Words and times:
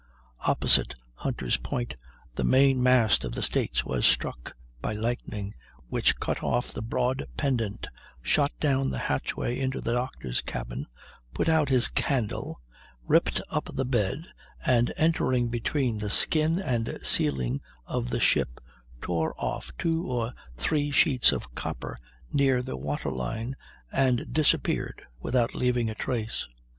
Opposite 0.47 0.95
Hunter's 1.13 1.57
Point 1.57 1.95
the 2.33 2.43
main 2.43 2.81
mast 2.81 3.23
of 3.23 3.33
the 3.33 3.43
States 3.43 3.85
was 3.85 4.03
struck 4.07 4.55
by 4.81 4.93
lightning, 4.93 5.53
which 5.89 6.19
cut 6.19 6.41
off 6.41 6.73
the 6.73 6.81
broad 6.81 7.27
pendant, 7.37 7.87
shot 8.19 8.51
down 8.59 8.89
the 8.89 8.97
hatchway 8.97 9.59
into 9.59 9.79
the 9.79 9.93
doctor's 9.93 10.41
cabin, 10.41 10.87
put 11.35 11.47
out 11.47 11.69
his 11.69 11.87
candle, 11.87 12.59
ripped 13.05 13.43
up 13.51 13.69
the 13.75 13.85
bed, 13.85 14.25
and 14.65 14.91
entering 14.97 15.49
between 15.49 15.99
the 15.99 16.09
skin 16.09 16.57
and 16.57 16.97
ceiling 17.03 17.61
of 17.85 18.09
the 18.09 18.19
ship 18.19 18.59
tore 19.01 19.35
off 19.39 19.71
two 19.77 20.07
or 20.07 20.33
three 20.57 20.89
sheets 20.89 21.31
of 21.31 21.53
copper 21.53 21.99
near 22.33 22.63
the 22.63 22.75
waterline, 22.75 23.55
and 23.93 24.33
disappeared 24.33 25.03
without 25.19 25.53
leaving 25.53 25.91
a 25.91 25.93
trace! 25.93 26.47